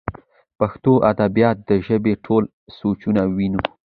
[0.59, 2.43] پښتو ادبيات د ژبې ټول
[2.77, 3.61] سوچه وييونو